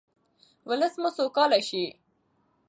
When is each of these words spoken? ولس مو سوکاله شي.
ولس 0.69 0.93
مو 1.01 1.09
سوکاله 1.17 1.59
شي. 1.69 1.85